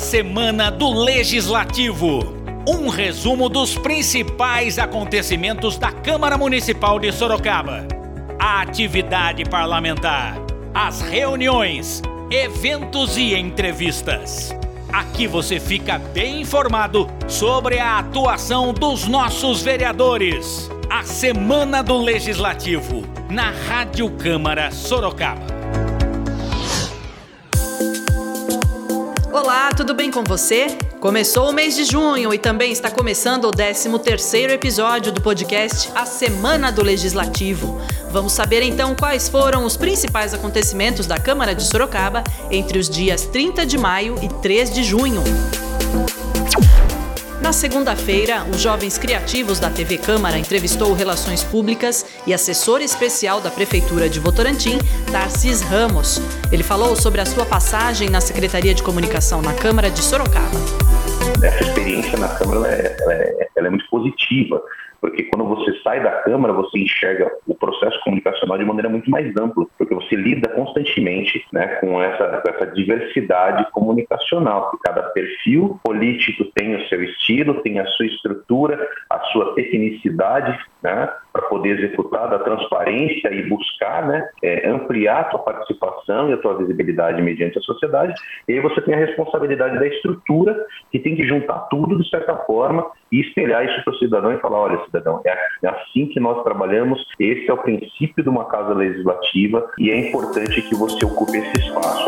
[0.00, 2.34] Semana do Legislativo.
[2.66, 7.86] Um resumo dos principais acontecimentos da Câmara Municipal de Sorocaba.
[8.38, 10.36] A atividade parlamentar,
[10.74, 14.56] as reuniões, eventos e entrevistas.
[14.90, 20.68] Aqui você fica bem informado sobre a atuação dos nossos vereadores.
[20.88, 25.59] A Semana do Legislativo, na Rádio Câmara Sorocaba.
[29.32, 30.76] Olá, tudo bem com você?
[30.98, 36.04] Começou o mês de junho e também está começando o 13º episódio do podcast A
[36.04, 37.80] Semana do Legislativo.
[38.10, 43.24] Vamos saber então quais foram os principais acontecimentos da Câmara de Sorocaba entre os dias
[43.24, 45.22] 30 de maio e 3 de junho.
[47.50, 53.50] Na segunda-feira, os Jovens Criativos da TV Câmara entrevistou Relações Públicas e assessor especial da
[53.50, 54.78] Prefeitura de Votorantim,
[55.10, 56.20] Tarcis Ramos.
[56.52, 60.54] Ele falou sobre a sua passagem na Secretaria de Comunicação na Câmara de Sorocaba.
[61.42, 64.62] Essa experiência na Câmara ela é, ela é, ela é muito positiva
[65.00, 69.34] porque quando você sai da Câmara, você enxerga o processo comunicacional de maneira muito mais
[69.36, 75.80] ampla, porque você lida constantemente né, com, essa, com essa diversidade comunicacional, que cada perfil
[75.82, 81.78] político tem o seu estilo, tem a sua estrutura, a sua tecnicidade, né, para poder
[81.78, 87.22] executar da transparência e buscar né, é, ampliar a sua participação e a sua visibilidade
[87.22, 88.14] mediante a sociedade.
[88.48, 92.36] E aí você tem a responsabilidade da estrutura, que tem que juntar tudo de certa
[92.38, 96.20] forma e espelhar isso para o cidadão e falar, olha, cidadão, é, é assim que
[96.20, 101.04] nós trabalhamos, esse é o princípio de uma casa legislativa e é importante que você
[101.04, 102.06] ocupe esse espaço.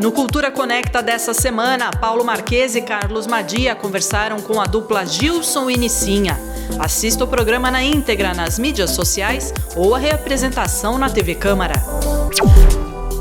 [0.00, 5.68] No Cultura Conecta dessa semana, Paulo Marques e Carlos Madia conversaram com a dupla Gilson
[5.68, 6.38] e Nicinha.
[6.78, 11.74] Assista o programa na íntegra nas mídias sociais ou a reapresentação na TV Câmara.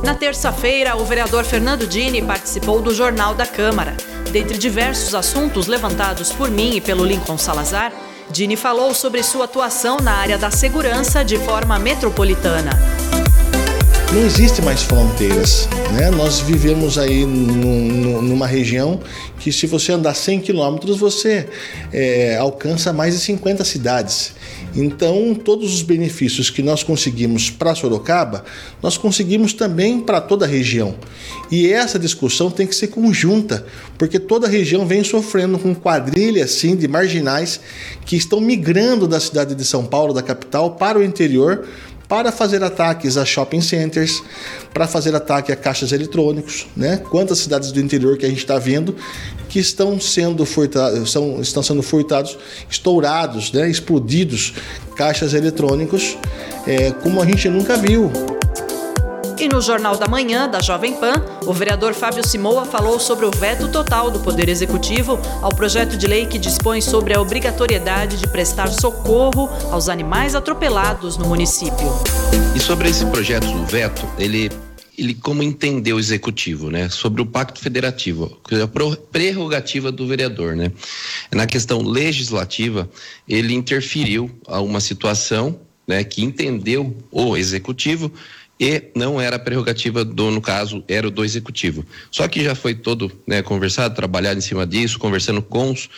[0.06, 3.92] Na terça-feira, o vereador Fernando Dini participou do Jornal da Câmara.
[4.32, 7.92] Dentre diversos assuntos levantados por mim e pelo Lincoln Salazar,
[8.30, 12.72] Dini falou sobre sua atuação na área da segurança de forma metropolitana
[14.14, 15.68] não existe mais fronteiras.
[15.94, 16.10] Né?
[16.10, 19.00] Nós vivemos aí numa região
[19.40, 21.48] que se você andar 100 quilômetros você
[21.94, 24.34] é, alcança mais de 50 cidades.
[24.76, 28.44] Então, todos os benefícios que nós conseguimos para Sorocaba,
[28.82, 30.96] nós conseguimos também para toda a região.
[31.52, 33.66] E essa discussão tem que ser conjunta,
[33.98, 37.60] porque toda a região vem sofrendo com quadrilhas assim, de marginais
[38.06, 41.66] que estão migrando da cidade de São Paulo, da capital, para o interior
[42.10, 44.24] para fazer ataques a shopping centers,
[44.74, 46.98] para fazer ataque a caixas eletrônicos, né?
[46.98, 48.96] Quantas cidades do interior que a gente está vendo
[49.48, 52.38] que estão sendo furtados, são, estão sendo furtados,
[52.70, 53.70] estourados, né?
[53.70, 54.56] Explodidos
[54.96, 56.18] caixas eletrônicos,
[56.66, 58.12] é, como a gente nunca viu.
[59.40, 61.14] E no Jornal da Manhã, da Jovem Pan,
[61.46, 66.06] o vereador Fábio Simoa falou sobre o veto total do Poder Executivo ao projeto de
[66.08, 71.88] lei que dispõe sobre a obrigatoriedade de prestar socorro aos animais atropelados no município.
[72.54, 74.50] E sobre esse projeto do veto, ele
[74.98, 78.68] ele como entendeu o executivo, né, sobre o pacto federativo, é a
[79.10, 80.70] prerrogativa do vereador, né?
[81.32, 82.90] Na questão legislativa,
[83.26, 85.58] ele interferiu a uma situação,
[85.88, 88.12] né, que entendeu o executivo
[88.60, 91.86] e não era prerrogativa do, no caso, era do executivo.
[92.12, 95.90] Só que já foi todo né, conversado, trabalhado em cima disso, conversando com os,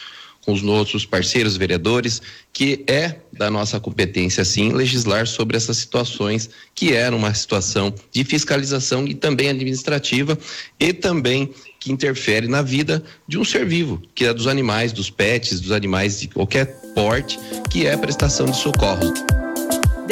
[0.46, 2.22] com os nossos parceiros vereadores,
[2.54, 8.24] que é da nossa competência, sim, legislar sobre essas situações, que era uma situação de
[8.24, 10.38] fiscalização e também administrativa,
[10.80, 15.10] e também que interfere na vida de um ser vivo, que é dos animais, dos
[15.10, 17.40] pets, dos animais de qualquer porte,
[17.72, 19.12] que é a prestação de socorro.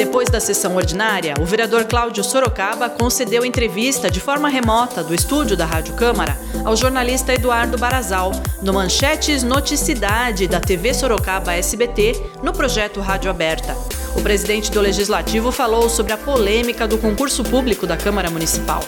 [0.00, 5.58] Depois da sessão ordinária, o vereador Cláudio Sorocaba concedeu entrevista de forma remota do estúdio
[5.58, 12.50] da Rádio Câmara ao jornalista Eduardo Barazal, no Manchetes Noticidade da TV Sorocaba SBT, no
[12.50, 13.76] projeto Rádio Aberta.
[14.16, 18.82] O presidente do Legislativo falou sobre a polêmica do concurso público da Câmara Municipal.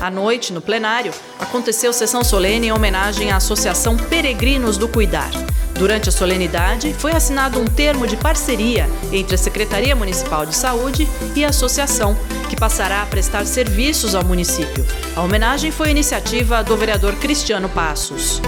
[0.00, 5.32] À noite, no plenário, aconteceu sessão solene em homenagem à Associação Peregrinos do Cuidar.
[5.78, 11.06] Durante a solenidade, foi assinado um termo de parceria entre a Secretaria Municipal de Saúde
[11.36, 12.16] e a associação,
[12.50, 14.84] que passará a prestar serviços ao município.
[15.14, 18.42] A homenagem foi iniciativa do vereador Cristiano Passos.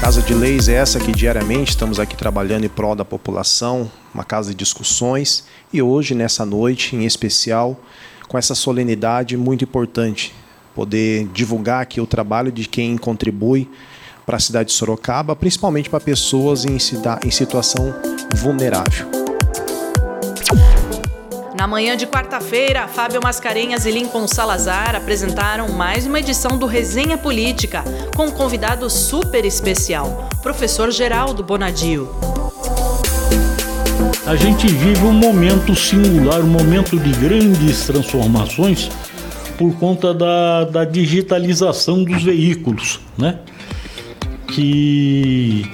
[0.00, 4.24] Casa de Leis é essa que diariamente estamos aqui trabalhando em prol da população, uma
[4.24, 7.78] casa de discussões e hoje, nessa noite em especial,
[8.26, 10.34] com essa solenidade muito importante,
[10.74, 13.68] poder divulgar aqui o trabalho de quem contribui
[14.26, 17.94] para a cidade de Sorocaba, principalmente para pessoas em, em situação
[18.34, 19.08] vulnerável.
[21.56, 27.16] Na manhã de quarta-feira, Fábio Mascarenhas e Lincoln Salazar apresentaram mais uma edição do Resenha
[27.16, 27.82] Política,
[28.14, 32.10] com um convidado super especial, professor Geraldo Bonadio.
[34.26, 38.90] A gente vive um momento singular, um momento de grandes transformações
[39.56, 43.38] por conta da, da digitalização dos veículos, né?
[44.48, 45.66] Que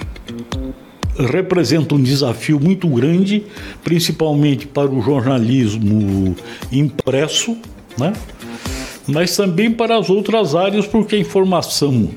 [1.17, 3.43] representa um desafio muito grande,
[3.83, 6.35] principalmente para o jornalismo
[6.71, 7.57] impresso,
[7.97, 8.13] né?
[9.07, 12.09] mas também para as outras áreas, porque a informação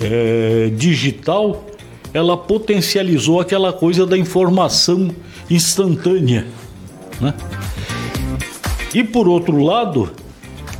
[0.00, 1.66] é, digital
[2.12, 5.10] ela potencializou aquela coisa da informação
[5.50, 6.46] instantânea.
[7.20, 7.34] Né?
[8.94, 10.10] E por outro lado,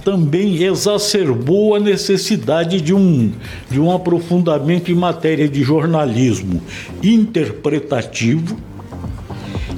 [0.05, 3.33] também exacerbou a necessidade de um,
[3.71, 6.61] de um aprofundamento em matéria de jornalismo
[7.03, 8.57] interpretativo,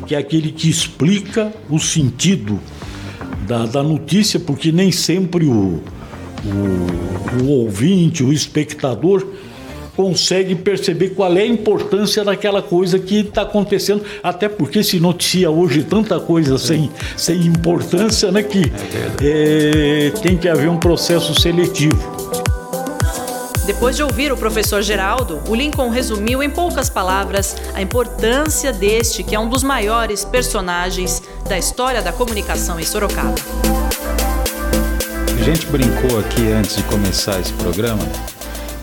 [0.06, 2.58] que é aquele que explica o sentido
[3.46, 5.80] da, da notícia, porque nem sempre o,
[6.44, 9.26] o, o ouvinte, o espectador,
[9.96, 15.50] consegue perceber qual é a importância daquela coisa que está acontecendo, até porque se noticia
[15.50, 18.72] hoje tanta coisa sem, sem importância, né, que
[19.22, 22.24] é, tem que haver um processo seletivo.
[23.66, 29.22] Depois de ouvir o professor Geraldo, o Lincoln resumiu em poucas palavras a importância deste,
[29.22, 33.34] que é um dos maiores personagens da história da comunicação em Sorocaba.
[35.26, 38.04] A gente brincou aqui antes de começar esse programa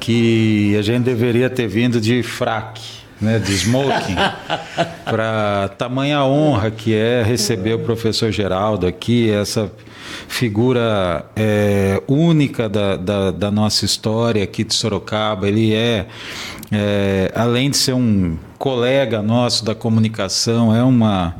[0.02, 2.82] que a gente deveria ter vindo de fraque,
[3.22, 4.16] né, de smoking,
[5.06, 9.72] para tamanha honra que é receber o professor Geraldo aqui, essa
[10.28, 15.48] figura é, única da, da, da, nossa história aqui de Sorocaba.
[15.48, 16.08] Ele é,
[16.72, 21.36] é, além de ser um colega nosso da comunicação, é uma,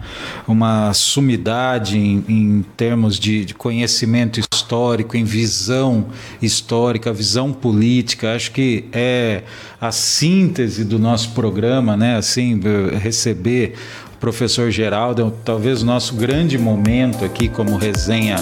[0.48, 6.08] uma sumidade em, em termos de, de, conhecimento histórico, em visão
[6.42, 8.34] histórica, visão política.
[8.34, 9.44] Acho que é
[9.80, 12.16] a síntese do nosso programa, né?
[12.16, 12.60] Assim,
[13.00, 13.76] receber
[14.16, 18.38] o professor Geraldo, é talvez o nosso grande momento aqui como resenha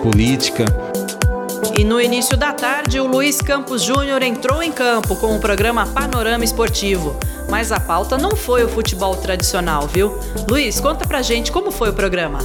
[0.00, 0.64] política.
[1.80, 5.86] E no início da tarde, o Luiz Campos Júnior entrou em campo com o programa
[5.86, 7.18] Panorama Esportivo.
[7.48, 10.14] Mas a pauta não foi o futebol tradicional, viu?
[10.46, 12.40] Luiz, conta pra gente como foi o programa.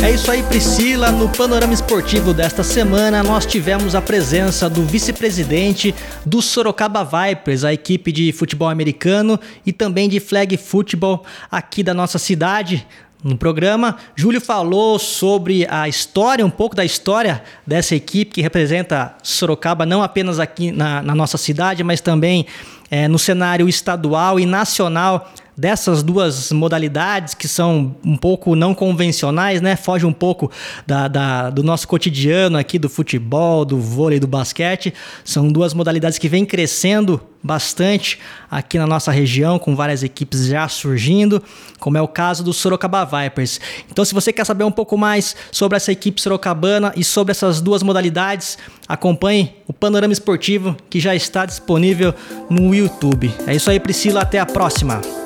[0.00, 1.10] É isso aí, Priscila.
[1.10, 5.92] No panorama esportivo desta semana, nós tivemos a presença do vice-presidente
[6.24, 9.36] do Sorocaba Vipers, a equipe de futebol americano
[9.66, 12.86] e também de flag football aqui da nossa cidade.
[13.24, 19.16] No programa, Júlio falou sobre a história, um pouco da história dessa equipe que representa
[19.22, 22.44] Sorocaba, não apenas aqui na, na nossa cidade, mas também
[22.90, 29.60] é, no cenário estadual e nacional dessas duas modalidades que são um pouco não convencionais,
[29.60, 29.76] né?
[29.76, 30.50] Foge um pouco
[30.86, 34.92] da, da, do nosso cotidiano aqui do futebol, do vôlei, do basquete.
[35.24, 38.18] São duas modalidades que vêm crescendo bastante
[38.50, 41.42] aqui na nossa região, com várias equipes já surgindo,
[41.78, 43.60] como é o caso do Sorocaba Vipers.
[43.90, 47.60] Então, se você quer saber um pouco mais sobre essa equipe sorocabana e sobre essas
[47.60, 48.56] duas modalidades,
[48.88, 52.14] acompanhe o Panorama Esportivo que já está disponível
[52.48, 53.30] no YouTube.
[53.46, 54.22] É isso aí, Priscila.
[54.22, 55.23] Até a próxima.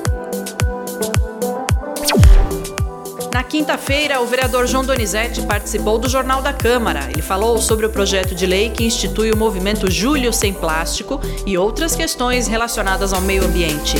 [3.39, 7.07] Na quinta-feira, o vereador João Donizete participou do Jornal da Câmara.
[7.09, 11.57] Ele falou sobre o projeto de lei que institui o movimento Júlio Sem Plástico e
[11.57, 13.95] outras questões relacionadas ao meio ambiente.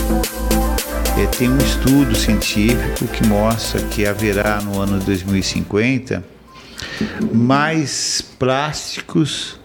[1.17, 6.22] É, tem um estudo científico que mostra que haverá no ano 2050
[7.31, 9.59] mais plásticos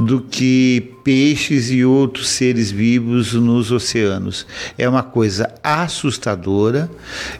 [0.00, 4.46] do que peixes e outros seres vivos nos oceanos.
[4.78, 6.90] É uma coisa assustadora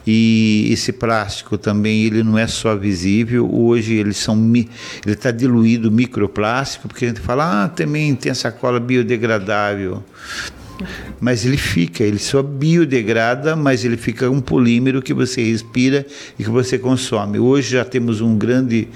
[0.05, 3.49] e esse plástico também ele não é só visível.
[3.53, 4.67] Hoje eles são ele
[5.05, 10.03] está diluído microplástico porque a gente fala ah também tem sacola biodegradável
[11.19, 16.05] mas ele fica, ele só biodegrada, mas ele fica um polímero que você respira
[16.37, 17.39] e que você consome.
[17.39, 18.87] Hoje já temos um grande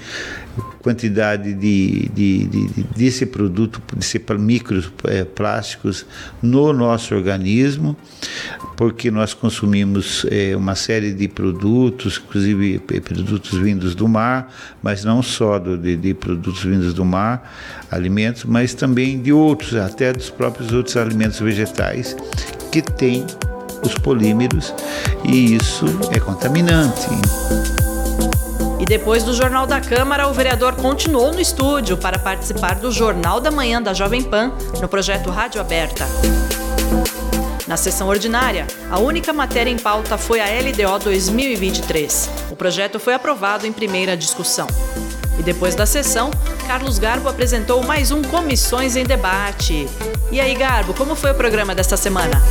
[0.82, 7.96] quantidade de, de, de, desse produto, desse microplásticos é, no nosso organismo,
[8.76, 15.04] porque nós consumimos é, uma série de produtos, inclusive é, produtos vindos do mar, mas
[15.04, 17.52] não só do, de, de produtos vindos do mar,
[17.90, 22.16] alimentos, mas também de outros, até dos próprios outros alimentos vegetais
[22.70, 23.26] que têm
[23.82, 24.74] os polímeros
[25.24, 27.08] e isso é contaminante.
[28.80, 33.40] E depois do Jornal da Câmara, o vereador continuou no estúdio para participar do Jornal
[33.40, 36.06] da Manhã da Jovem Pan no projeto Rádio Aberta.
[37.66, 42.30] Na sessão ordinária, a única matéria em pauta foi a LDO 2023.
[42.50, 44.66] O projeto foi aprovado em primeira discussão.
[45.38, 46.30] E depois da sessão,
[46.66, 49.86] Carlos Garbo apresentou mais um Comissões em Debate.
[50.32, 52.42] E aí, Garbo, como foi o programa desta semana?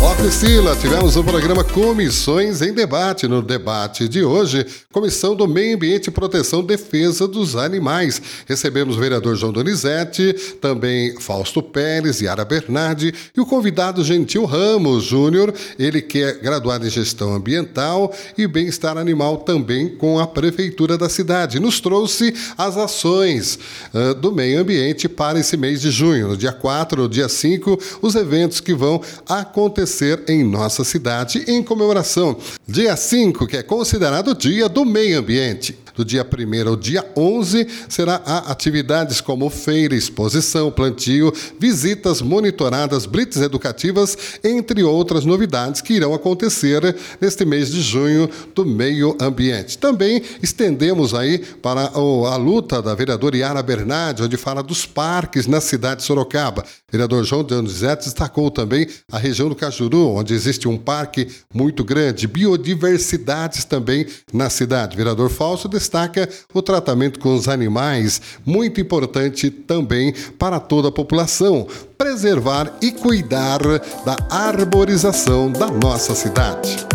[0.00, 3.26] Ó, Priscila, tivemos o programa Comissões em Debate.
[3.26, 8.22] No debate de hoje, Comissão do Meio Ambiente Proteção e Defesa dos Animais.
[8.46, 15.02] Recebemos o vereador João Donizete, também Fausto Pérez, Yara Bernardi e o convidado Gentil Ramos
[15.02, 20.96] Júnior, ele que é graduado em Gestão Ambiental e Bem-Estar Animal também com a Prefeitura
[20.96, 21.58] da cidade.
[21.58, 23.58] Nos trouxe as ações
[23.92, 26.28] uh, do meio ambiente para esse mês de junho.
[26.28, 31.62] No dia 4, no dia 5, os eventos que vão acontecer em nossa cidade em
[31.62, 32.36] comemoração.
[32.66, 35.78] Dia 5, que é considerado o Dia do Meio Ambiente.
[35.98, 38.14] Do dia 1 ao dia 11 será
[38.46, 46.94] atividades como feira, exposição, plantio, visitas monitoradas, blitz educativas, entre outras novidades que irão acontecer
[47.20, 49.76] neste mês de junho do meio ambiente.
[49.76, 55.60] Também estendemos aí para a luta da vereadora Yara Bernardi, onde fala dos parques na
[55.60, 56.64] cidade de Sorocaba.
[56.92, 62.28] Vereador João Donizete destacou também a região do Cajuru, onde existe um parque muito grande,
[62.28, 64.96] biodiversidades também na cidade.
[64.96, 71.66] Vereador Falso destaca o tratamento com os animais, muito importante também para toda a população.
[71.96, 73.60] Preservar e cuidar
[74.04, 76.86] da arborização da nossa cidade.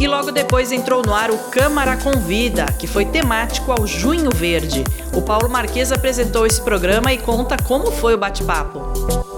[0.00, 4.84] E logo depois entrou no ar o Câmara Convida, que foi temático ao Junho Verde.
[5.14, 9.33] O Paulo Marques apresentou esse programa e conta como foi o bate-papo.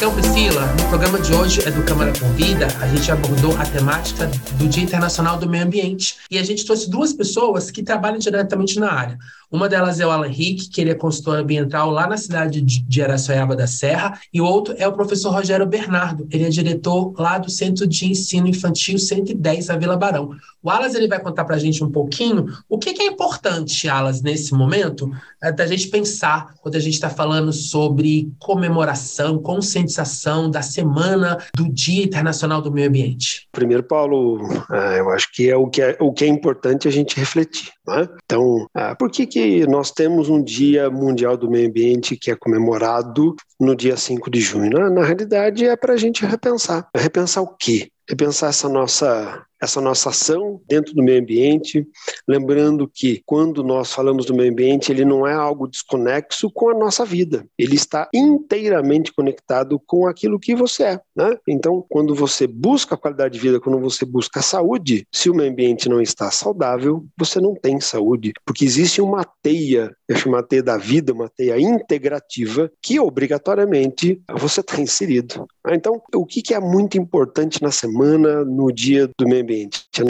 [0.00, 4.30] Então, Priscila, no programa de hoje é do Câmara Convida, a gente abordou a temática
[4.56, 8.80] do Dia Internacional do Meio Ambiente e a gente trouxe duas pessoas que trabalham diretamente
[8.80, 9.18] na área.
[9.52, 13.02] Uma delas é o Alan Henrique, que ele é consultor ambiental lá na cidade de
[13.02, 17.36] Araçoiaba da Serra, e o outro é o professor Rogério Bernardo, ele é diretor lá
[17.36, 20.30] do Centro de Ensino Infantil 110, a Vila Barão.
[20.62, 23.08] O Alas ele vai contar para a gente um pouquinho o que, é
[23.40, 25.10] importante, Alas, nesse momento,
[25.42, 31.72] é, da gente pensar quando a gente está falando sobre comemoração, conscientização da Semana do
[31.72, 33.48] Dia Internacional do Meio Ambiente.
[33.50, 36.90] Primeiro, Paulo, é, eu acho que é o que é, o que é importante a
[36.90, 37.70] gente refletir.
[37.86, 38.06] Né?
[38.24, 42.36] Então, ah, por que, que nós temos um Dia Mundial do Meio Ambiente que é
[42.36, 44.90] comemorado no dia 5 de junho?
[44.90, 46.88] Na realidade, é para a gente repensar.
[46.94, 47.90] Repensar o quê?
[48.08, 51.86] Repensar essa nossa essa nossa ação dentro do meio ambiente,
[52.26, 56.74] lembrando que quando nós falamos do meio ambiente, ele não é algo desconexo com a
[56.74, 61.00] nossa vida, ele está inteiramente conectado com aquilo que você é.
[61.14, 61.36] Né?
[61.46, 65.88] Então, quando você busca qualidade de vida, quando você busca saúde, se o meio ambiente
[65.88, 70.62] não está saudável, você não tem saúde, porque existe uma teia, eu chamo a teia
[70.62, 75.46] da vida, uma teia integrativa, que obrigatoriamente você está inserido.
[75.68, 79.49] Então, o que é muito importante na semana, no dia do meio ambiente?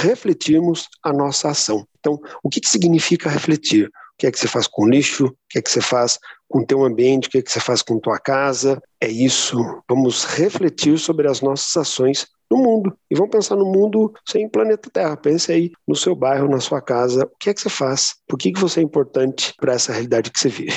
[0.00, 1.86] Refletirmos a nossa ação.
[1.98, 3.86] Então, o que, que significa refletir?
[3.86, 5.26] O que é que você faz com lixo?
[5.26, 6.18] O que é que você faz
[6.48, 7.28] com o teu ambiente?
[7.28, 8.82] O que é que você faz com tua casa?
[9.00, 9.56] É isso.
[9.88, 12.96] Vamos refletir sobre as nossas ações no mundo.
[13.10, 15.16] E vamos pensar no mundo sem planeta Terra.
[15.16, 17.24] Pense aí no seu bairro, na sua casa.
[17.24, 18.16] O que é que você faz?
[18.26, 20.74] Por que, que você é importante para essa realidade que você vive?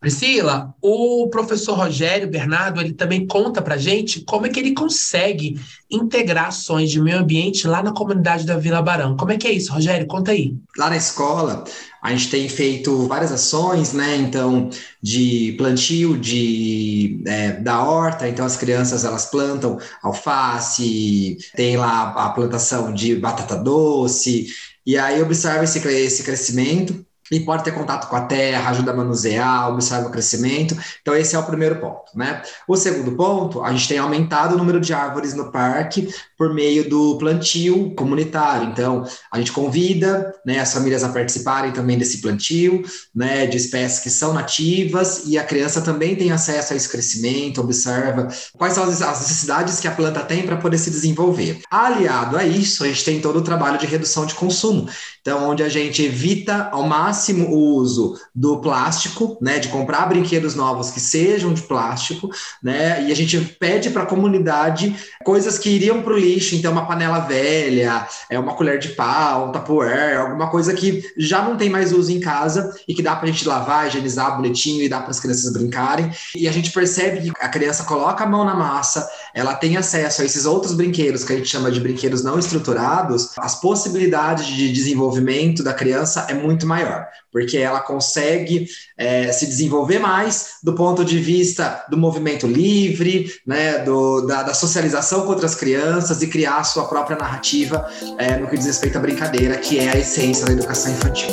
[0.00, 5.60] Priscila, o professor Rogério Bernardo, ele também conta para gente como é que ele consegue
[5.90, 9.16] integrar ações de meio ambiente lá na comunidade da Vila Barão.
[9.16, 10.06] Como é que é isso, Rogério?
[10.06, 10.54] Conta aí.
[10.76, 11.64] Lá na escola,
[12.00, 14.16] a gente tem feito várias ações, né?
[14.16, 14.70] Então,
[15.02, 22.30] de plantio de, é, da horta, então as crianças elas plantam alface, tem lá a
[22.30, 24.46] plantação de batata doce,
[24.86, 28.96] e aí observa esse, esse crescimento e pode ter contato com a terra, ajuda a
[28.96, 30.76] manusear, observa o crescimento.
[31.00, 32.42] Então, esse é o primeiro ponto, né?
[32.66, 36.88] O segundo ponto, a gente tem aumentado o número de árvores no parque por meio
[36.88, 38.68] do plantio comunitário.
[38.68, 43.98] Então, a gente convida né, as famílias a participarem também desse plantio, né, de espécies
[43.98, 48.84] que são nativas, e a criança também tem acesso a esse crescimento, observa quais são
[48.84, 51.60] as necessidades que a planta tem para poder se desenvolver.
[51.68, 54.88] Aliado a isso, a gente tem todo o trabalho de redução de consumo.
[55.20, 60.54] Então, onde a gente evita ao máximo o uso do plástico, né, de comprar brinquedos
[60.54, 62.30] novos que sejam de plástico,
[62.62, 66.72] né, e a gente pede para a comunidade coisas que iriam para o lixo, então
[66.72, 71.56] uma panela velha, é uma colher de pau, um tupperware, alguma coisa que já não
[71.56, 74.88] tem mais uso em casa e que dá para a gente lavar, higienizar bonitinho e
[74.88, 76.10] dá para as crianças brincarem.
[76.34, 80.22] E a gente percebe que a criança coloca a mão na massa, ela tem acesso
[80.22, 84.72] a esses outros brinquedos que a gente chama de brinquedos não estruturados, as possibilidades de
[84.72, 88.66] desenvolvimento da criança é muito maior, porque ela consegue
[88.96, 94.54] é, se desenvolver mais do ponto de vista do movimento livre, né, do, da, da
[94.54, 98.98] socialização com outras crianças e criar a sua própria narrativa é, no que diz respeito
[98.98, 101.28] à brincadeira, que é a essência da educação infantil.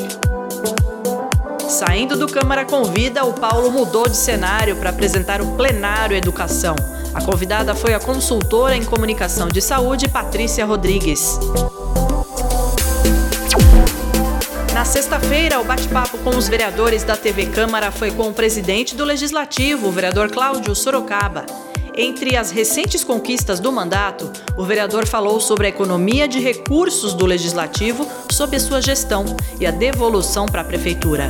[1.69, 6.75] Saindo do Câmara Convida, o Paulo mudou de cenário para apresentar o Plenário Educação.
[7.13, 11.37] A convidada foi a consultora em comunicação de saúde, Patrícia Rodrigues.
[14.85, 19.03] Na sexta-feira, o bate-papo com os vereadores da TV Câmara foi com o presidente do
[19.03, 21.43] Legislativo, o vereador Cláudio Sorocaba.
[21.97, 27.25] Entre as recentes conquistas do mandato, o vereador falou sobre a economia de recursos do
[27.25, 29.25] Legislativo sob a sua gestão
[29.59, 31.29] e a devolução para a Prefeitura.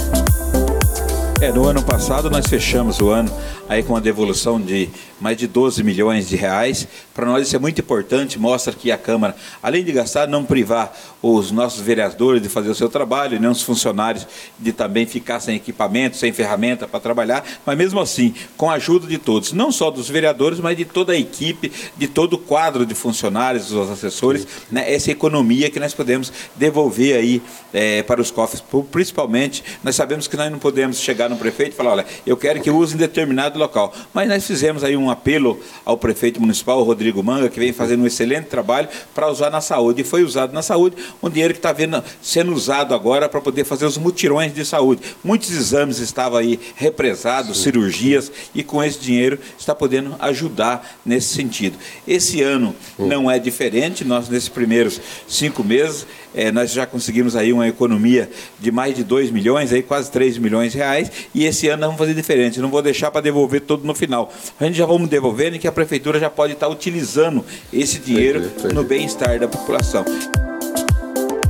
[1.42, 3.30] É, no ano passado nós fechamos o ano
[3.68, 4.89] aí com uma devolução de
[5.20, 6.88] mais de 12 milhões de reais.
[7.13, 10.94] Para nós isso é muito importante, mostra que a Câmara, além de gastar, não privar
[11.22, 14.27] os nossos vereadores de fazer o seu trabalho, nem os funcionários
[14.60, 19.08] de também ficar sem equipamento, sem ferramenta para trabalhar, mas mesmo assim, com a ajuda
[19.08, 22.86] de todos, não só dos vereadores, mas de toda a equipe, de todo o quadro
[22.86, 27.42] de funcionários, dos assessores, né, essa economia que nós podemos devolver aí
[27.74, 28.63] é, para os cofres.
[28.92, 32.62] Principalmente, nós sabemos que nós não podemos chegar no prefeito e falar, olha, eu quero
[32.62, 33.94] que use determinado local.
[34.13, 38.08] Mas nós fizemos aí um apelo ao prefeito municipal, Rodrigo Manga, que vem fazendo um
[38.08, 40.01] excelente trabalho para usar na saúde.
[40.01, 41.75] E foi usado na saúde um dinheiro que está
[42.22, 45.01] sendo usado agora para poder fazer os mutirões de saúde.
[45.24, 47.63] Muitos exames estavam aí represados, Sim.
[47.63, 51.77] cirurgias, e com esse dinheiro está podendo ajudar nesse sentido.
[52.08, 53.08] Esse ano hum.
[53.08, 56.05] não é diferente, nós nesses primeiros cinco meses
[56.36, 60.38] é, nós já conseguimos aí uma economia de mais de 2 milhões, aí quase 3
[60.38, 63.62] milhões de reais, e esse ano nós vamos fazer diferente, não vou deixar para devolver
[63.62, 64.32] todo no final.
[64.60, 68.51] A gente já vamos devolvendo e que a prefeitura já pode estar utilizando esse dinheiro
[68.74, 70.04] no bem-estar da população.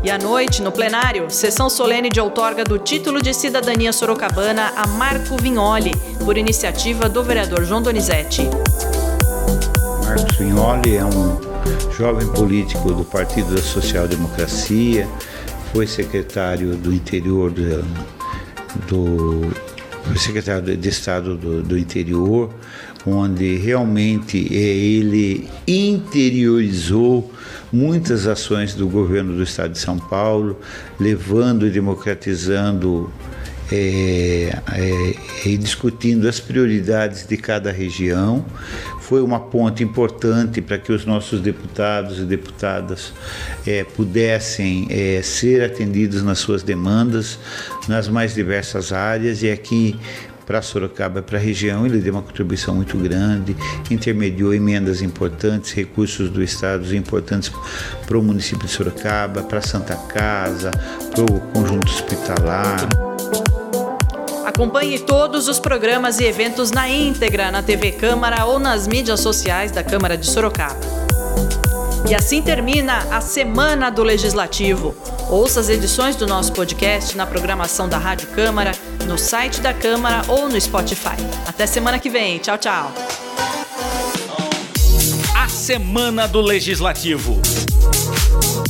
[0.04, 4.86] E à noite, no plenário, sessão solene de outorga do título de cidadania sorocabana a
[4.86, 8.48] Marco Vignoli, por iniciativa do vereador João Donizete.
[10.06, 11.55] Marcos Vignoli é um
[11.98, 15.08] jovem político do Partido da Social Democracia,
[15.72, 17.84] foi secretário do interior do,
[18.88, 22.54] do secretário de Estado do, do interior,
[23.06, 27.32] onde realmente ele interiorizou
[27.72, 30.60] muitas ações do governo do Estado de São Paulo,
[31.00, 33.12] levando e democratizando
[33.72, 38.46] é, é, e discutindo as prioridades de cada região.
[39.08, 43.14] Foi uma ponte importante para que os nossos deputados e deputadas
[43.66, 47.38] é, pudessem é, ser atendidos nas suas demandas,
[47.88, 49.96] nas mais diversas áreas, e aqui
[50.44, 53.56] para Sorocaba, para a região, ele deu uma contribuição muito grande,
[53.92, 57.52] intermediou emendas importantes, recursos do Estado importantes
[58.08, 60.72] para o município de Sorocaba, para a Santa Casa,
[61.14, 63.15] para o conjunto hospitalar.
[64.56, 69.70] Acompanhe todos os programas e eventos na íntegra na TV Câmara ou nas mídias sociais
[69.70, 70.80] da Câmara de Sorocaba.
[72.10, 74.96] E assim termina a Semana do Legislativo.
[75.30, 78.72] Ouça as edições do nosso podcast na programação da Rádio Câmara,
[79.06, 81.18] no site da Câmara ou no Spotify.
[81.46, 82.38] Até semana que vem.
[82.38, 82.94] Tchau, tchau.
[85.36, 87.42] A Semana do Legislativo.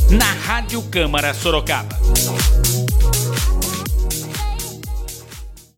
[0.09, 1.95] Na Rádio Câmara Sorocaba.